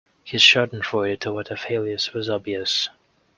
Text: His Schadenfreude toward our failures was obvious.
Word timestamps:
His 0.23 0.41
Schadenfreude 0.41 1.19
toward 1.19 1.51
our 1.51 1.55
failures 1.57 2.11
was 2.11 2.27
obvious. 2.27 2.89